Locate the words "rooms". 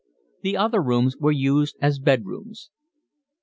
0.81-1.17, 2.25-2.71